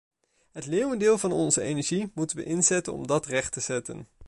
[0.51, 4.07] Het leeuwendeel van onze energie moeten we inzetten om dat recht te zetten.